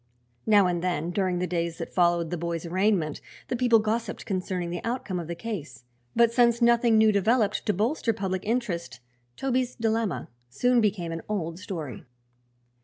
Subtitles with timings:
[0.47, 4.71] Now and then, during the days that followed the boy's arraignment, the people gossiped concerning
[4.71, 5.83] the outcome of the case,
[6.15, 8.99] but since nothing new developed to bolster public interest
[9.37, 12.03] Toby's dilemma soon became an old story.